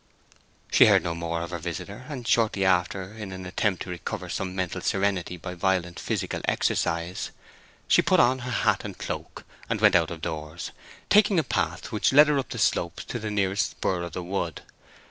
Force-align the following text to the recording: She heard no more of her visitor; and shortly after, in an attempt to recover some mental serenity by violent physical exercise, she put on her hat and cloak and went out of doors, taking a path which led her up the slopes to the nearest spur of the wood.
She 0.71 0.87
heard 0.87 1.03
no 1.03 1.13
more 1.13 1.43
of 1.43 1.51
her 1.51 1.59
visitor; 1.59 2.07
and 2.09 2.27
shortly 2.27 2.65
after, 2.65 3.13
in 3.13 3.31
an 3.31 3.45
attempt 3.45 3.83
to 3.83 3.91
recover 3.91 4.29
some 4.29 4.55
mental 4.55 4.81
serenity 4.81 5.37
by 5.37 5.53
violent 5.53 5.99
physical 5.99 6.41
exercise, 6.45 7.29
she 7.87 8.01
put 8.01 8.19
on 8.19 8.39
her 8.39 8.49
hat 8.49 8.83
and 8.83 8.97
cloak 8.97 9.45
and 9.69 9.79
went 9.79 9.93
out 9.95 10.09
of 10.09 10.19
doors, 10.21 10.71
taking 11.11 11.37
a 11.37 11.43
path 11.43 11.91
which 11.91 12.13
led 12.13 12.29
her 12.29 12.39
up 12.39 12.49
the 12.49 12.57
slopes 12.57 13.03
to 13.05 13.19
the 13.19 13.29
nearest 13.29 13.69
spur 13.69 14.01
of 14.01 14.13
the 14.13 14.23
wood. 14.23 14.63